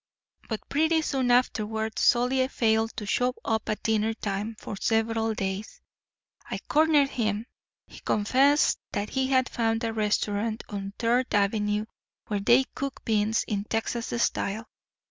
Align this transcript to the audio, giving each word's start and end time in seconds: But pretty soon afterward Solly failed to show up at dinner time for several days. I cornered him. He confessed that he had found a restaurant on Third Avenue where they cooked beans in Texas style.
But 0.49 0.67
pretty 0.67 1.03
soon 1.03 1.29
afterward 1.29 1.99
Solly 1.99 2.47
failed 2.47 2.97
to 2.97 3.05
show 3.05 3.35
up 3.45 3.69
at 3.69 3.83
dinner 3.83 4.15
time 4.15 4.55
for 4.57 4.75
several 4.75 5.35
days. 5.35 5.79
I 6.49 6.57
cornered 6.67 7.11
him. 7.11 7.45
He 7.85 7.99
confessed 7.99 8.79
that 8.93 9.11
he 9.11 9.27
had 9.27 9.47
found 9.47 9.83
a 9.83 9.93
restaurant 9.93 10.63
on 10.69 10.93
Third 10.97 11.35
Avenue 11.35 11.85
where 12.25 12.39
they 12.39 12.63
cooked 12.73 13.05
beans 13.05 13.43
in 13.47 13.65
Texas 13.65 14.11
style. 14.23 14.65